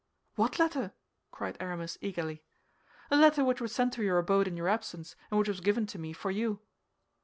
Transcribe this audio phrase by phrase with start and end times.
[0.33, 0.93] "What letter?"
[1.29, 2.41] cried Aramis, eagerly.
[3.11, 5.85] "A letter which was sent to your abode in your absence, and which was given
[5.85, 6.59] to me for you."